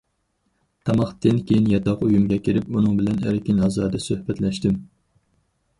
[0.89, 4.83] تاماقتىن كېيىن ياتاق ئۆيۈمگە كىرىپ ئۇنىڭ بىلەن ئەركىن- ئازادە سۆھبەتلەشتىم.